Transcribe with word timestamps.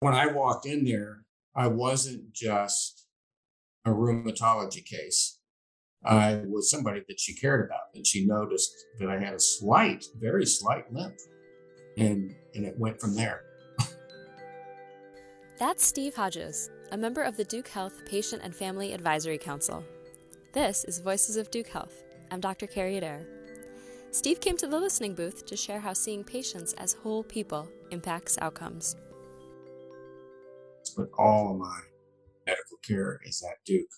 When 0.00 0.14
I 0.14 0.28
walked 0.28 0.64
in 0.64 0.86
there, 0.86 1.26
I 1.54 1.66
wasn't 1.66 2.32
just 2.32 3.06
a 3.84 3.90
rheumatology 3.90 4.82
case. 4.82 5.38
I 6.02 6.40
was 6.46 6.70
somebody 6.70 7.02
that 7.06 7.20
she 7.20 7.34
cared 7.34 7.66
about, 7.66 7.94
and 7.94 8.06
she 8.06 8.24
noticed 8.24 8.72
that 8.98 9.10
I 9.10 9.18
had 9.18 9.34
a 9.34 9.40
slight, 9.40 10.06
very 10.18 10.46
slight 10.46 10.90
limp, 10.90 11.16
and 11.98 12.34
and 12.54 12.64
it 12.64 12.78
went 12.78 12.98
from 12.98 13.14
there. 13.14 13.42
That's 15.58 15.84
Steve 15.84 16.14
Hodges, 16.14 16.70
a 16.92 16.96
member 16.96 17.22
of 17.22 17.36
the 17.36 17.44
Duke 17.44 17.68
Health 17.68 18.00
Patient 18.06 18.40
and 18.42 18.56
Family 18.56 18.94
Advisory 18.94 19.36
Council. 19.36 19.84
This 20.54 20.84
is 20.84 21.00
Voices 21.00 21.36
of 21.36 21.50
Duke 21.50 21.68
Health. 21.68 22.02
I'm 22.30 22.40
Dr. 22.40 22.66
Carrie 22.66 22.96
Adair. 22.96 23.26
Steve 24.12 24.40
came 24.40 24.56
to 24.56 24.66
the 24.66 24.80
listening 24.80 25.14
booth 25.14 25.44
to 25.44 25.58
share 25.58 25.78
how 25.78 25.92
seeing 25.92 26.24
patients 26.24 26.72
as 26.78 26.94
whole 26.94 27.22
people 27.22 27.68
impacts 27.90 28.38
outcomes. 28.40 28.96
But 30.96 31.08
all 31.18 31.52
of 31.52 31.58
my 31.58 31.80
medical 32.46 32.78
care 32.86 33.20
is 33.24 33.42
at 33.42 33.64
Duke. 33.64 33.88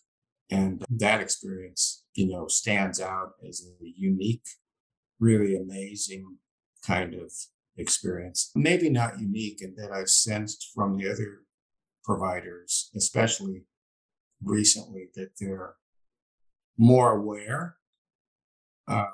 And 0.51 0.85
that 0.91 1.21
experience, 1.21 2.05
you 2.15 2.29
know, 2.29 2.47
stands 2.47 3.01
out 3.01 3.33
as 3.49 3.65
a 3.67 3.85
unique, 3.97 4.45
really 5.19 5.57
amazing 5.57 6.37
kind 6.87 7.15
of 7.15 7.33
experience. 7.77 8.51
Maybe 8.55 8.91
not 8.91 9.19
unique 9.19 9.63
in 9.63 9.75
that 9.77 9.91
I've 9.93 10.11
sensed 10.11 10.71
from 10.75 10.99
the 10.99 11.11
other 11.11 11.41
providers, 12.05 12.91
especially 12.95 13.65
recently, 14.43 15.09
that 15.15 15.31
they're 15.41 15.77
more 16.77 17.13
aware 17.13 17.77
of 18.87 19.09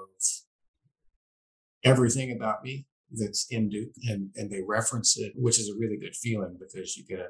everything 1.84 2.32
about 2.32 2.64
me 2.64 2.86
that's 3.10 3.46
in 3.50 3.68
Duke 3.68 3.92
and, 4.08 4.30
and 4.34 4.50
they 4.50 4.62
reference 4.66 5.16
it, 5.18 5.32
which 5.36 5.58
is 5.58 5.68
a 5.68 5.78
really 5.78 5.98
good 5.98 6.16
feeling 6.16 6.56
because 6.58 6.96
you 6.96 7.04
get 7.04 7.20
a, 7.20 7.28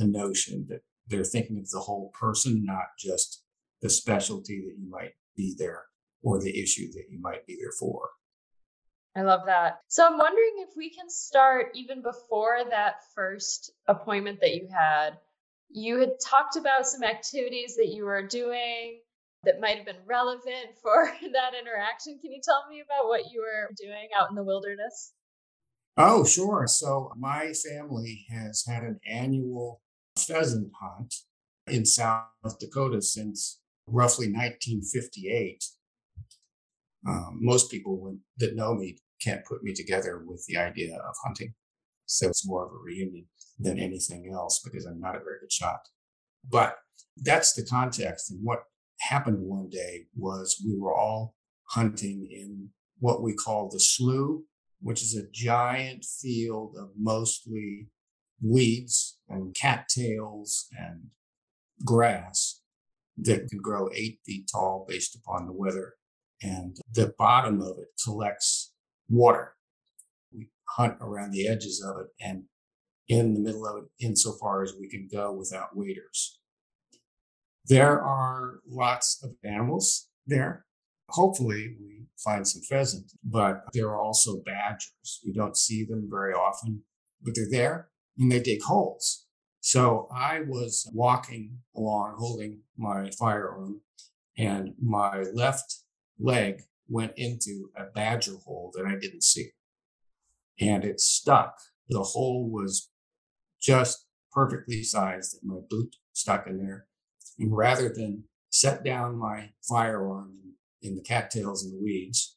a 0.00 0.06
notion 0.06 0.66
that 0.68 0.82
they're 1.08 1.24
thinking 1.24 1.58
of 1.58 1.68
the 1.70 1.80
whole 1.80 2.12
person, 2.18 2.64
not 2.64 2.86
just 2.98 3.42
the 3.80 3.90
specialty 3.90 4.60
that 4.60 4.76
you 4.78 4.90
might 4.90 5.12
be 5.36 5.54
there 5.58 5.84
or 6.22 6.40
the 6.40 6.60
issue 6.60 6.90
that 6.92 7.04
you 7.08 7.20
might 7.20 7.46
be 7.46 7.56
there 7.60 7.72
for. 7.78 8.10
I 9.16 9.22
love 9.22 9.46
that. 9.46 9.80
So 9.88 10.06
I'm 10.06 10.18
wondering 10.18 10.52
if 10.58 10.76
we 10.76 10.90
can 10.90 11.08
start 11.08 11.70
even 11.74 12.02
before 12.02 12.58
that 12.70 12.96
first 13.14 13.72
appointment 13.86 14.40
that 14.40 14.54
you 14.54 14.68
had. 14.72 15.18
You 15.70 15.98
had 15.98 16.12
talked 16.24 16.56
about 16.56 16.86
some 16.86 17.02
activities 17.02 17.76
that 17.76 17.88
you 17.88 18.04
were 18.04 18.26
doing 18.26 19.00
that 19.44 19.60
might 19.60 19.76
have 19.76 19.86
been 19.86 20.04
relevant 20.06 20.76
for 20.82 21.10
that 21.32 21.52
interaction. 21.60 22.18
Can 22.20 22.32
you 22.32 22.40
tell 22.42 22.64
me 22.68 22.80
about 22.80 23.08
what 23.08 23.32
you 23.32 23.40
were 23.40 23.70
doing 23.76 24.08
out 24.18 24.30
in 24.30 24.36
the 24.36 24.44
wilderness? 24.44 25.12
Oh, 25.96 26.24
sure. 26.24 26.66
So, 26.68 27.12
my 27.16 27.52
family 27.52 28.24
has 28.30 28.64
had 28.64 28.84
an 28.84 29.00
annual 29.04 29.80
pheasant 30.18 30.70
hunt 30.80 31.14
in 31.66 31.84
South 31.84 32.58
Dakota 32.60 33.00
since 33.02 33.60
roughly 33.86 34.26
1958. 34.26 35.64
Um, 37.06 37.38
most 37.40 37.70
people 37.70 38.16
that 38.38 38.56
know 38.56 38.74
me 38.74 38.98
can't 39.22 39.44
put 39.44 39.62
me 39.62 39.72
together 39.72 40.22
with 40.26 40.44
the 40.46 40.56
idea 40.56 40.96
of 40.96 41.14
hunting. 41.24 41.54
So 42.06 42.28
it's 42.28 42.46
more 42.46 42.66
of 42.66 42.72
a 42.72 42.78
reunion 42.78 43.26
than 43.58 43.78
anything 43.78 44.30
else 44.32 44.60
because 44.64 44.86
I'm 44.86 45.00
not 45.00 45.16
a 45.16 45.20
very 45.20 45.40
good 45.40 45.52
shot. 45.52 45.80
But 46.48 46.76
that's 47.16 47.52
the 47.52 47.64
context. 47.64 48.30
And 48.30 48.40
what 48.42 48.62
happened 49.00 49.38
one 49.40 49.68
day 49.68 50.06
was 50.16 50.62
we 50.64 50.78
were 50.78 50.94
all 50.94 51.34
hunting 51.70 52.28
in 52.30 52.70
what 53.00 53.22
we 53.22 53.34
call 53.34 53.68
the 53.68 53.80
slough, 53.80 54.40
which 54.80 55.02
is 55.02 55.16
a 55.16 55.30
giant 55.32 56.04
field 56.04 56.76
of 56.78 56.90
mostly 56.96 57.88
weeds 58.42 59.18
and 59.28 59.54
cattails 59.54 60.66
and 60.76 61.08
grass 61.84 62.60
that 63.16 63.48
can 63.48 63.58
grow 63.60 63.88
eight 63.94 64.20
feet 64.24 64.48
tall 64.50 64.84
based 64.88 65.16
upon 65.16 65.46
the 65.46 65.52
weather. 65.52 65.94
And 66.42 66.76
the 66.92 67.14
bottom 67.18 67.60
of 67.60 67.78
it 67.78 67.88
collects 68.02 68.72
water. 69.08 69.56
We 70.32 70.50
hunt 70.76 70.98
around 71.00 71.32
the 71.32 71.48
edges 71.48 71.84
of 71.84 72.00
it 72.00 72.08
and 72.20 72.44
in 73.08 73.34
the 73.34 73.40
middle 73.40 73.66
of 73.66 73.84
it 73.84 74.04
insofar 74.04 74.62
as 74.62 74.74
we 74.78 74.88
can 74.88 75.08
go 75.10 75.32
without 75.32 75.76
waders. 75.76 76.38
There 77.66 78.00
are 78.00 78.60
lots 78.66 79.20
of 79.22 79.32
animals 79.44 80.08
there. 80.26 80.64
Hopefully, 81.10 81.74
we 81.80 82.06
find 82.22 82.46
some 82.46 82.62
pheasant, 82.62 83.12
but 83.24 83.62
there 83.72 83.88
are 83.88 84.00
also 84.00 84.42
badgers. 84.44 85.20
You 85.22 85.32
don't 85.32 85.56
see 85.56 85.84
them 85.84 86.08
very 86.10 86.34
often, 86.34 86.82
but 87.22 87.34
they're 87.34 87.50
there 87.50 87.88
and 88.18 88.30
they 88.30 88.40
dig 88.40 88.62
holes. 88.62 89.26
So 89.60 90.08
I 90.14 90.40
was 90.46 90.90
walking 90.94 91.58
along 91.76 92.16
holding 92.18 92.60
my 92.76 93.10
firearm, 93.18 93.80
and 94.36 94.74
my 94.80 95.24
left 95.34 95.82
leg 96.18 96.62
went 96.88 97.12
into 97.16 97.70
a 97.76 97.84
badger 97.84 98.36
hole 98.44 98.72
that 98.74 98.86
I 98.86 98.96
didn't 98.98 99.24
see. 99.24 99.50
And 100.60 100.84
it 100.84 101.00
stuck. 101.00 101.58
The 101.88 102.02
hole 102.02 102.48
was 102.50 102.90
just 103.60 104.06
perfectly 104.32 104.82
sized, 104.82 105.38
and 105.40 105.50
my 105.50 105.60
boot 105.68 105.96
stuck 106.12 106.46
in 106.46 106.58
there. 106.58 106.86
And 107.38 107.56
rather 107.56 107.88
than 107.88 108.24
set 108.50 108.84
down 108.84 109.16
my 109.16 109.50
firearm 109.68 110.54
in 110.82 110.96
the 110.96 111.02
cattails 111.02 111.64
and 111.64 111.72
the 111.72 111.82
weeds, 111.82 112.36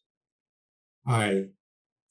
I 1.07 1.45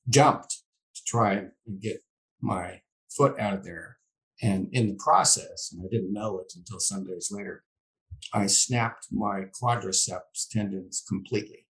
jumped 0.08 0.62
to 0.94 1.02
try 1.06 1.32
and 1.34 1.80
get 1.80 1.98
my 2.40 2.80
foot 3.16 3.38
out 3.38 3.54
of 3.54 3.64
there. 3.64 3.98
And 4.42 4.68
in 4.72 4.88
the 4.88 4.98
process, 5.02 5.70
and 5.72 5.82
I 5.84 5.88
didn't 5.90 6.12
know 6.12 6.38
it 6.38 6.52
until 6.56 6.80
some 6.80 7.04
days 7.04 7.28
later, 7.30 7.64
I 8.32 8.46
snapped 8.46 9.08
my 9.10 9.44
quadriceps 9.60 10.48
tendons 10.50 11.04
completely. 11.08 11.66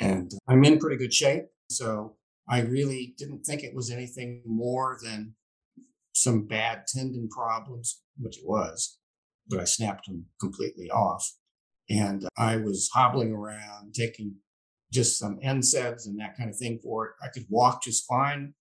And 0.00 0.32
I'm 0.48 0.64
in 0.64 0.78
pretty 0.78 0.96
good 0.96 1.12
shape. 1.12 1.44
So 1.70 2.16
I 2.48 2.60
really 2.60 3.14
didn't 3.18 3.44
think 3.44 3.62
it 3.62 3.74
was 3.74 3.90
anything 3.90 4.42
more 4.46 4.98
than 5.02 5.34
some 6.12 6.46
bad 6.46 6.86
tendon 6.86 7.28
problems, 7.28 8.02
which 8.18 8.38
it 8.38 8.44
was 8.46 8.98
but 9.48 9.60
I 9.60 9.64
snapped 9.64 10.06
them 10.06 10.26
completely 10.40 10.90
off. 10.90 11.30
And 11.90 12.26
I 12.38 12.56
was 12.56 12.88
hobbling 12.94 13.32
around, 13.32 13.94
taking 13.94 14.36
just 14.92 15.18
some 15.18 15.38
NSAIDs 15.44 16.06
and 16.06 16.18
that 16.18 16.36
kind 16.36 16.48
of 16.48 16.56
thing 16.56 16.78
for 16.82 17.06
it. 17.06 17.12
I 17.22 17.28
could 17.28 17.44
walk 17.50 17.82
just 17.82 18.06
fine. 18.08 18.54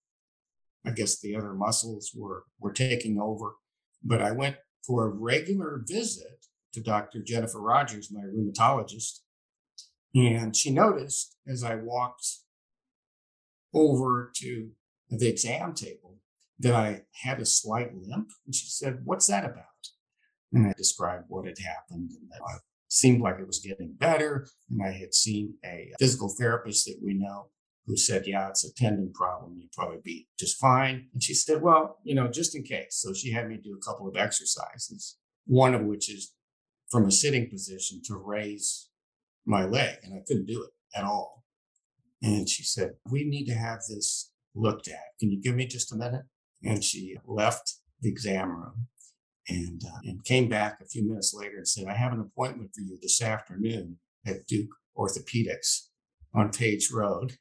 I 0.85 0.91
guess 0.91 1.19
the 1.19 1.35
other 1.35 1.53
muscles 1.53 2.11
were 2.15 2.43
were 2.59 2.73
taking 2.73 3.19
over. 3.19 3.55
But 4.03 4.21
I 4.21 4.31
went 4.31 4.57
for 4.85 5.05
a 5.05 5.09
regular 5.09 5.81
visit 5.87 6.45
to 6.73 6.81
Dr. 6.81 7.21
Jennifer 7.21 7.61
Rogers, 7.61 8.11
my 8.11 8.21
rheumatologist. 8.21 9.19
And 10.15 10.55
she 10.55 10.71
noticed 10.71 11.37
as 11.47 11.63
I 11.63 11.75
walked 11.75 12.27
over 13.73 14.31
to 14.35 14.69
the 15.09 15.27
exam 15.27 15.73
table 15.73 16.17
that 16.59 16.73
I 16.73 17.03
had 17.23 17.39
a 17.39 17.45
slight 17.45 17.91
limp. 17.95 18.29
And 18.45 18.53
she 18.53 18.67
said, 18.67 19.01
What's 19.05 19.27
that 19.27 19.45
about? 19.45 19.63
And 20.51 20.67
I 20.67 20.73
described 20.77 21.25
what 21.29 21.45
had 21.45 21.57
happened 21.57 22.11
and 22.11 22.29
that 22.29 22.55
it 22.55 22.61
seemed 22.89 23.21
like 23.21 23.39
it 23.39 23.47
was 23.47 23.59
getting 23.59 23.93
better. 23.93 24.47
And 24.69 24.81
I 24.83 24.91
had 24.91 25.15
seen 25.15 25.55
a 25.65 25.91
physical 25.99 26.29
therapist 26.29 26.85
that 26.85 26.99
we 27.03 27.15
know 27.15 27.47
who 27.85 27.97
said, 27.97 28.25
Yeah, 28.25 28.49
it's 28.49 28.65
a 28.65 28.73
tendon 28.73 29.11
problem. 29.13 29.57
You'd 29.57 29.71
probably 29.71 29.99
be 30.03 30.27
just 30.39 30.59
fine. 30.59 31.07
And 31.13 31.21
she 31.21 31.33
said, 31.33 31.61
Well, 31.61 31.97
you 32.03 32.15
know, 32.15 32.27
just 32.27 32.55
in 32.55 32.63
case. 32.63 32.95
So 33.01 33.13
she 33.13 33.31
had 33.31 33.47
me 33.47 33.59
do 33.61 33.77
a 33.77 33.85
couple 33.85 34.07
of 34.07 34.15
exercises, 34.15 35.17
one 35.45 35.73
of 35.73 35.81
which 35.81 36.09
is 36.09 36.33
from 36.89 37.05
a 37.05 37.11
sitting 37.11 37.49
position 37.49 38.01
to 38.05 38.15
raise 38.15 38.89
my 39.45 39.65
leg. 39.65 39.97
And 40.03 40.13
I 40.13 40.23
couldn't 40.25 40.45
do 40.45 40.63
it 40.63 40.71
at 40.97 41.03
all. 41.03 41.43
And 42.21 42.47
she 42.47 42.63
said, 42.63 42.93
We 43.09 43.23
need 43.25 43.45
to 43.45 43.55
have 43.55 43.79
this 43.89 44.31
looked 44.55 44.87
at. 44.87 45.19
Can 45.19 45.31
you 45.31 45.41
give 45.41 45.55
me 45.55 45.65
just 45.65 45.91
a 45.91 45.97
minute? 45.97 46.25
And 46.63 46.83
she 46.83 47.17
left 47.25 47.73
the 48.01 48.09
exam 48.09 48.51
room 48.51 48.87
and 49.49 49.81
uh, 49.85 49.99
and 50.03 50.23
came 50.23 50.47
back 50.47 50.79
a 50.81 50.85
few 50.85 51.05
minutes 51.05 51.33
later 51.33 51.57
and 51.57 51.67
said, 51.67 51.85
"I 51.87 51.95
have 51.95 52.13
an 52.13 52.21
appointment 52.21 52.71
for 52.73 52.81
you 52.81 52.97
this 53.01 53.21
afternoon 53.21 53.97
at 54.25 54.47
Duke 54.47 54.69
Orthopedics 54.97 55.87
on 56.33 56.51
Page 56.51 56.89
Road. 56.91 57.37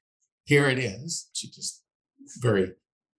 Here 0.52 0.69
it 0.69 0.78
is." 0.78 1.31
She 1.32 1.49
just 1.49 1.82
very 2.38 2.75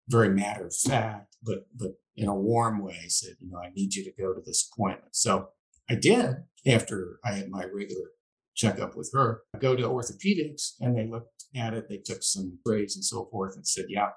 very 0.07 0.29
matter 0.29 0.67
of 0.67 0.75
fact, 0.75 1.35
but 1.41 1.65
but 1.73 1.93
in 2.15 2.27
a 2.27 2.35
warm 2.35 2.77
way 2.83 3.07
said, 3.07 3.37
"You 3.39 3.49
know, 3.49 3.57
I 3.57 3.71
need 3.71 3.95
you 3.95 4.03
to 4.03 4.11
go 4.11 4.35
to 4.35 4.41
this 4.41 4.69
appointment." 4.69 5.15
So 5.15 5.49
I 5.89 5.95
did 5.95 6.43
after 6.67 7.19
I 7.25 7.31
had 7.33 7.49
my 7.49 7.65
regular 7.65 8.11
checkup 8.53 8.95
with 8.95 9.09
her. 9.13 9.41
I 9.55 9.57
go 9.57 9.75
to 9.75 9.89
orthopedics 9.89 10.73
and 10.79 10.95
they 10.95 11.07
looked 11.07 11.45
at 11.55 11.73
it. 11.73 11.89
They 11.89 11.97
took 11.97 12.21
some 12.21 12.59
grades 12.63 12.95
and 12.95 13.03
so 13.03 13.25
forth 13.31 13.55
and 13.55 13.67
said, 13.67 13.85
"Yeah, 13.89 14.11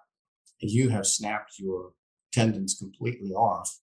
you 0.59 0.91
have 0.91 1.07
snapped 1.07 1.59
your 1.59 1.95
tendons 2.33 2.77
completely 2.79 3.31
off 3.31 3.81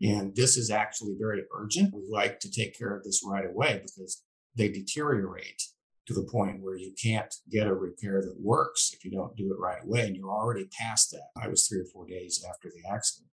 and 0.00 0.34
this 0.34 0.56
is 0.56 0.70
actually 0.70 1.14
very 1.16 1.44
urgent. 1.54 1.94
We 1.94 2.02
like 2.10 2.40
to 2.40 2.50
take 2.50 2.76
care 2.76 2.96
of 2.96 3.04
this 3.04 3.22
right 3.24 3.46
away 3.46 3.80
because 3.84 4.24
they 4.56 4.68
deteriorate 4.68 5.62
to 6.06 6.14
the 6.14 6.24
point 6.30 6.62
where 6.62 6.76
you 6.76 6.92
can't 7.00 7.32
get 7.50 7.66
a 7.66 7.74
repair 7.74 8.20
that 8.22 8.40
works 8.40 8.90
if 8.92 9.04
you 9.04 9.10
don't 9.10 9.36
do 9.36 9.52
it 9.52 9.60
right 9.60 9.82
away. 9.84 10.06
And 10.06 10.16
you're 10.16 10.30
already 10.30 10.68
past 10.78 11.10
that. 11.12 11.28
I 11.40 11.48
was 11.48 11.66
three 11.66 11.80
or 11.80 11.86
four 11.92 12.06
days 12.06 12.44
after 12.48 12.68
the 12.68 12.88
accident. 12.90 13.28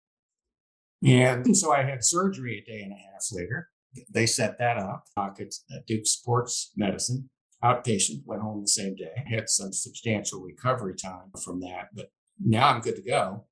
And 1.03 1.45
hmm. 1.45 1.53
so 1.53 1.71
I 1.71 1.83
had 1.83 2.03
surgery 2.03 2.57
a 2.57 2.69
day 2.69 2.81
and 2.81 2.91
a 2.91 2.95
half 2.95 3.25
later. 3.31 3.69
They 4.11 4.25
set 4.25 4.57
that 4.57 4.77
up. 4.77 5.05
Doc 5.15 5.37
at 5.39 5.53
uh, 5.71 5.79
Duke 5.87 6.05
Sports 6.05 6.71
Medicine, 6.75 7.29
outpatient, 7.63 8.23
went 8.25 8.41
home 8.41 8.61
the 8.61 8.67
same 8.67 8.95
day. 8.95 9.23
Had 9.29 9.49
some 9.49 9.71
substantial 9.71 10.41
recovery 10.41 10.95
time 10.95 11.31
from 11.43 11.61
that, 11.61 11.89
but 11.93 12.07
now 12.43 12.69
I'm 12.69 12.81
good 12.81 12.97
to 12.97 13.01
go. 13.01 13.45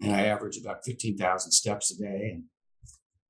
And 0.00 0.12
I 0.14 0.26
average 0.26 0.58
about 0.58 0.84
15,000 0.84 1.52
steps 1.52 1.90
a 1.92 2.02
day 2.02 2.30
and 2.32 2.44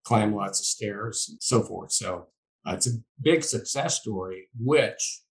climb 0.04 0.34
lots 0.34 0.58
of 0.58 0.66
stairs 0.66 1.26
and 1.28 1.38
so 1.40 1.62
forth. 1.62 1.92
So 1.92 2.28
Uh, 2.66 2.74
it's 2.74 2.86
a 2.86 2.98
big 3.20 3.42
success 3.42 4.00
story, 4.00 4.48
which 4.58 5.22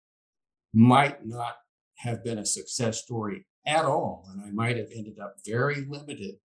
might 0.73 1.27
not 1.27 1.57
have 1.99 2.25
been 2.25 2.39
a 2.39 2.47
success 2.47 3.03
story 3.03 3.47
at 3.67 3.85
all. 3.85 4.27
And 4.33 4.43
I 4.43 4.51
might 4.51 4.77
have 4.77 4.89
ended 4.95 5.19
up 5.19 5.37
very 5.47 5.85
limited 5.89 6.37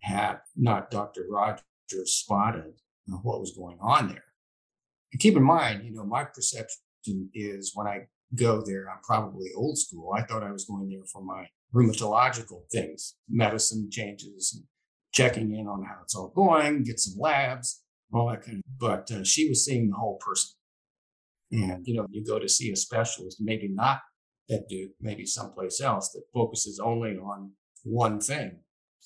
had 0.00 0.38
not 0.56 0.90
Dr. 0.90 1.24
Rogers 1.30 1.62
spotted 2.12 2.74
what 3.22 3.40
was 3.40 3.56
going 3.56 3.78
on 3.80 4.08
there. 4.08 4.24
And 5.12 5.20
keep 5.20 5.36
in 5.36 5.42
mind, 5.42 5.84
you 5.84 5.92
know, 5.92 6.04
my 6.04 6.24
perception 6.24 7.30
is 7.34 7.72
when 7.74 7.86
I 7.86 8.06
go 8.34 8.62
there, 8.64 8.90
I'm 8.90 9.00
probably 9.02 9.50
old 9.56 9.78
school. 9.78 10.12
I 10.12 10.22
thought 10.22 10.42
I 10.42 10.50
was 10.50 10.64
going 10.64 10.88
there 10.88 11.04
for 11.10 11.22
my 11.22 11.46
rheumatological 11.74 12.62
things, 12.72 13.14
medicine 13.28 13.88
changes, 13.90 14.62
checking 15.12 15.54
in 15.54 15.66
on 15.66 15.84
how 15.84 15.98
it's 16.02 16.14
all 16.14 16.32
going, 16.34 16.82
get 16.82 17.00
some 17.00 17.18
labs, 17.18 17.83
all 18.12 18.28
that 18.30 18.42
kind 18.42 18.58
of. 18.58 18.78
But 18.78 19.10
uh, 19.10 19.24
she 19.24 19.48
was 19.48 19.64
seeing 19.64 19.90
the 19.90 19.96
whole 19.96 20.18
person. 20.18 20.50
And, 21.52 21.86
you 21.86 21.94
know, 21.94 22.06
you 22.10 22.24
go 22.24 22.38
to 22.38 22.48
see 22.48 22.72
a 22.72 22.76
specialist, 22.76 23.38
maybe 23.40 23.68
not 23.68 24.00
at 24.50 24.68
Duke, 24.68 24.92
maybe 25.00 25.24
someplace 25.24 25.80
else 25.80 26.10
that 26.10 26.22
focuses 26.32 26.80
only 26.80 27.16
on 27.16 27.52
one 27.84 28.20
thing. 28.20 28.60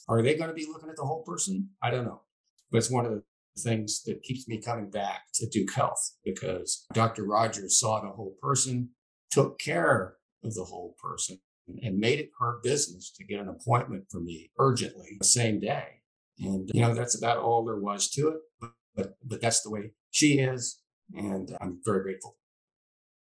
Are 0.08 0.22
they 0.22 0.34
going 0.34 0.48
to 0.48 0.54
be 0.54 0.66
looking 0.66 0.88
at 0.88 0.96
the 0.96 1.04
whole 1.04 1.22
person? 1.24 1.68
I 1.82 1.90
don't 1.90 2.06
know. 2.06 2.22
But 2.70 2.78
it's 2.78 2.90
one 2.90 3.04
of 3.04 3.12
the 3.12 3.22
things 3.60 4.02
that 4.04 4.22
keeps 4.22 4.48
me 4.48 4.60
coming 4.60 4.88
back 4.90 5.22
to 5.34 5.48
Duke 5.48 5.72
Health 5.74 6.12
because 6.24 6.86
Dr. 6.92 7.24
Rogers 7.24 7.78
saw 7.78 8.00
the 8.00 8.08
whole 8.08 8.34
person, 8.40 8.90
took 9.30 9.58
care 9.58 10.14
of 10.44 10.54
the 10.54 10.64
whole 10.64 10.94
person, 11.02 11.38
and 11.82 11.98
made 11.98 12.18
it 12.20 12.30
her 12.40 12.60
business 12.62 13.12
to 13.12 13.24
get 13.24 13.40
an 13.40 13.48
appointment 13.48 14.04
for 14.10 14.20
me 14.20 14.50
urgently 14.58 15.16
the 15.20 15.26
same 15.26 15.60
day. 15.60 15.86
And, 16.40 16.70
you 16.72 16.80
know, 16.80 16.94
that's 16.94 17.18
about 17.18 17.38
all 17.38 17.64
there 17.64 17.80
was 17.80 18.08
to 18.10 18.28
it. 18.28 18.70
But, 18.98 19.14
but, 19.24 19.40
that's 19.40 19.62
the 19.62 19.70
way 19.70 19.92
she 20.10 20.40
is. 20.40 20.80
And 21.14 21.56
I'm 21.60 21.80
very 21.84 22.02
grateful. 22.02 22.36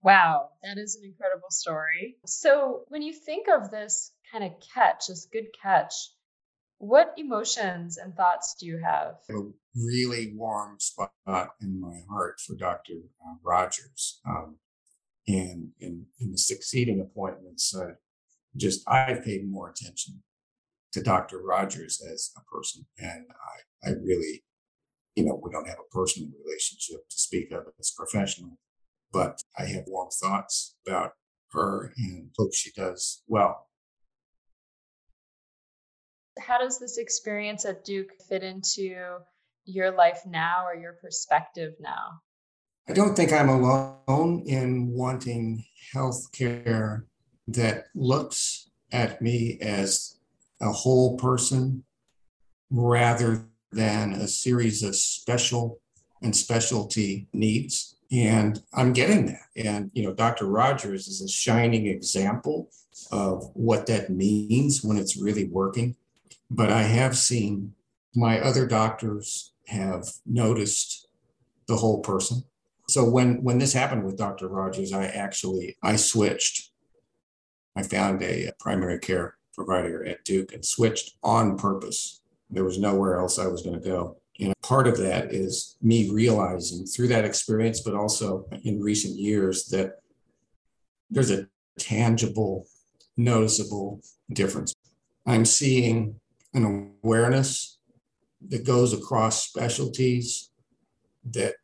Wow, 0.01 0.49
that 0.63 0.77
is 0.77 0.95
an 0.95 1.03
incredible 1.03 1.49
story. 1.49 2.15
So, 2.25 2.85
when 2.87 3.01
you 3.01 3.13
think 3.13 3.47
of 3.49 3.69
this 3.69 4.13
kind 4.31 4.43
of 4.43 4.51
catch, 4.73 5.07
this 5.07 5.27
good 5.31 5.47
catch, 5.61 5.93
what 6.79 7.13
emotions 7.17 7.97
and 7.97 8.15
thoughts 8.15 8.55
do 8.59 8.65
you 8.67 8.79
have? 8.83 9.15
A 9.29 9.41
really 9.75 10.33
warm 10.35 10.79
spot 10.79 11.11
in 11.61 11.81
my 11.81 11.99
heart 12.09 12.39
for 12.39 12.55
Dr. 12.55 12.93
Uh, 13.21 13.35
Rogers. 13.43 14.21
Um, 14.27 14.57
and 15.27 15.71
in, 15.79 16.05
in, 16.19 16.31
the 16.31 16.37
succeeding 16.37 17.01
appointments, 17.01 17.75
uh, 17.75 17.93
just 18.55 18.87
I've 18.87 19.25
paid 19.25 19.49
more 19.49 19.69
attention 19.69 20.23
to 20.93 21.01
Dr. 21.01 21.41
Rogers 21.41 22.01
as 22.01 22.31
a 22.37 22.41
person. 22.55 22.85
And 22.97 23.25
I, 23.83 23.89
I 23.89 23.91
really, 23.93 24.43
you 25.17 25.25
know, 25.25 25.39
we 25.43 25.51
don't 25.51 25.67
have 25.67 25.79
a 25.79 25.93
personal 25.93 26.29
relationship 26.45 27.09
to 27.09 27.19
speak 27.19 27.51
of 27.51 27.63
as 27.79 27.91
professional, 27.91 28.57
but 29.11 29.41
I 29.57 29.65
have 29.65 29.83
warm 29.87 30.09
thoughts 30.09 30.75
about 30.85 31.11
her 31.51 31.91
and 31.97 32.29
hope 32.37 32.53
she 32.53 32.71
does 32.71 33.23
well 33.27 33.67
how 36.39 36.57
does 36.57 36.79
this 36.79 36.97
experience 36.97 37.65
at 37.65 37.83
Duke 37.83 38.11
fit 38.27 38.43
into 38.43 39.17
your 39.65 39.91
life 39.91 40.21
now 40.25 40.65
or 40.65 40.75
your 40.75 40.93
perspective 40.93 41.73
now? 41.79 42.21
I 42.87 42.93
don't 42.93 43.15
think 43.15 43.33
I'm 43.33 43.49
alone 43.49 44.43
in 44.45 44.93
wanting 44.93 45.65
health 45.93 46.31
care 46.31 47.05
that 47.47 47.85
looks 47.93 48.69
at 48.91 49.21
me 49.21 49.57
as 49.61 50.17
a 50.61 50.71
whole 50.71 51.17
person 51.17 51.83
rather 52.69 53.45
than 53.71 54.13
a 54.13 54.27
series 54.27 54.83
of 54.83 54.95
special 54.95 55.79
and 56.21 56.35
specialty 56.35 57.27
needs. 57.33 57.95
And 58.11 58.61
I'm 58.73 58.93
getting 58.93 59.25
that. 59.27 59.47
And, 59.55 59.91
you 59.93 60.03
know, 60.03 60.13
Dr. 60.13 60.45
Rogers 60.45 61.07
is 61.07 61.21
a 61.21 61.27
shining 61.27 61.87
example 61.87 62.69
of 63.11 63.51
what 63.53 63.85
that 63.87 64.09
means 64.09 64.83
when 64.83 64.97
it's 64.97 65.17
really 65.17 65.45
working 65.45 65.95
but 66.49 66.71
I 66.71 66.83
have 66.83 67.17
seen 67.17 67.73
my 68.15 68.39
other 68.39 68.65
doctors 68.65 69.53
have 69.67 70.07
noticed 70.25 71.07
the 71.67 71.75
whole 71.75 71.99
person. 71.99 72.43
So 72.89 73.07
when 73.07 73.43
when 73.43 73.57
this 73.57 73.73
happened 73.73 74.05
with 74.05 74.17
Dr. 74.17 74.47
Rogers, 74.47 74.93
I 74.93 75.05
actually 75.05 75.77
I 75.83 75.97
switched. 75.97 76.71
I 77.75 77.83
found 77.83 78.23
a 78.23 78.51
primary 78.59 78.97
care 78.97 79.35
provider 79.53 80.05
at 80.05 80.23
Duke 80.23 80.53
and 80.53 80.65
switched 80.65 81.15
on 81.21 81.57
purpose. 81.57 82.21
There 82.49 82.63
was 82.63 82.79
nowhere 82.79 83.19
else 83.19 83.39
I 83.39 83.47
was 83.47 83.61
going 83.61 83.79
to 83.81 83.87
go. 83.87 84.17
And 84.39 84.53
part 84.61 84.87
of 84.87 84.97
that 84.97 85.33
is 85.33 85.77
me 85.81 86.09
realizing 86.11 86.85
through 86.85 87.07
that 87.09 87.25
experience, 87.25 87.81
but 87.81 87.95
also 87.95 88.45
in 88.63 88.81
recent 88.81 89.15
years, 89.15 89.65
that 89.65 89.99
there's 91.09 91.31
a 91.31 91.47
tangible, 91.79 92.67
noticeable 93.15 94.01
difference. 94.31 94.73
I'm 95.25 95.45
seeing 95.45 96.19
an 96.53 96.93
awareness 97.03 97.79
that 98.49 98.65
goes 98.65 98.93
across 98.93 99.43
specialties 99.43 100.51
that 101.31 101.55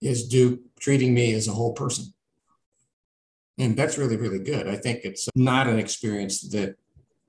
is 0.00 0.28
due 0.28 0.62
treating 0.78 1.12
me 1.12 1.34
as 1.34 1.48
a 1.48 1.52
whole 1.52 1.72
person. 1.72 2.12
And 3.58 3.76
that's 3.76 3.98
really, 3.98 4.16
really 4.16 4.38
good. 4.38 4.68
I 4.68 4.76
think 4.76 5.00
it's 5.02 5.28
not 5.34 5.66
an 5.66 5.78
experience 5.78 6.40
that 6.50 6.76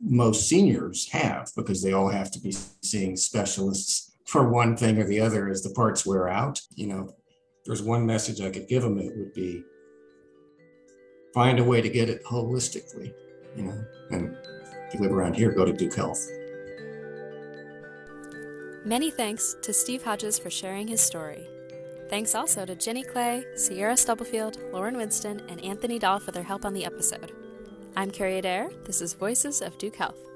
most 0.01 0.48
seniors 0.48 1.10
have 1.10 1.50
because 1.56 1.81
they 1.84 1.94
all 1.94 2.10
have 2.10 2.31
to 2.31 2.40
be 2.40 2.51
seeing 2.81 3.16
specialists 3.16 4.18
for 4.25 4.50
one 4.50 4.78
thing 4.78 4.98
or 5.00 5.06
the 5.06 5.19
other 5.19 5.50
as 5.50 5.63
the 5.63 5.72
parts 5.72 6.06
wear 6.06 6.30
out. 6.30 6.62
You 6.75 6.88
know, 6.88 7.16
there's 7.66 7.81
one 7.81 8.06
message 8.06 8.42
I 8.42 8.51
could 8.51 8.68
give 8.68 8.84
them, 8.84 8.98
it 8.98 9.18
would 9.18 9.34
be 9.34 9.63
find 11.34 11.60
a 11.60 11.63
way 11.63 11.81
to 11.81 11.90
get 11.90 12.10
it 12.10 12.24
holistically, 12.24 13.13
you 13.56 13.63
know, 13.63 13.84
and 14.12 14.36
if 14.88 14.94
you 14.94 15.00
live 15.01 15.12
around 15.12 15.36
here, 15.36 15.51
go 15.51 15.66
to 15.66 15.74
Duke 15.74 15.94
Health. 15.94 16.28
Many 18.86 19.12
thanks 19.12 19.56
to 19.62 19.74
Steve 19.74 20.03
Hodges 20.03 20.39
for 20.39 20.50
sharing 20.50 20.88
his 20.88 21.01
story. 21.01 21.48
Thanks 22.10 22.34
also 22.34 22.65
to 22.65 22.75
Jenny 22.75 23.03
Clay, 23.03 23.46
Sierra 23.56 23.96
Stubblefield, 23.96 24.58
Lauren 24.72 24.98
Winston, 24.98 25.41
and 25.48 25.63
Anthony 25.63 26.00
Dahl 26.00 26.20
for 26.20 26.32
their 26.32 26.44
help 26.44 26.65
on 26.65 26.74
the 26.74 26.86
episode. 26.86 27.32
I'm 27.96 28.12
Carrie 28.12 28.38
Adair. 28.38 28.69
This 28.86 29.01
is 29.01 29.13
Voices 29.13 29.62
of 29.62 29.77
Duke 29.77 29.96
Health. 29.96 30.28